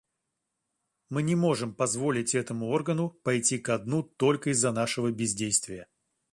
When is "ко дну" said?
3.59-4.01